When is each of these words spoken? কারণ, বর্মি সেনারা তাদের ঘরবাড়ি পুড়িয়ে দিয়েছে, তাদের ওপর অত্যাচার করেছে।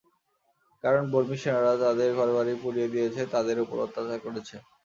কারণ, 0.83 1.03
বর্মি 1.11 1.37
সেনারা 1.37 1.73
তাদের 1.83 2.09
ঘরবাড়ি 2.17 2.53
পুড়িয়ে 2.61 2.91
দিয়েছে, 2.93 3.21
তাদের 3.33 3.57
ওপর 3.63 3.77
অত্যাচার 3.85 4.19
করেছে। 4.25 4.55